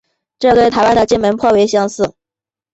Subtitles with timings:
[0.39, 2.15] 这跟台湾的金门颇为相似。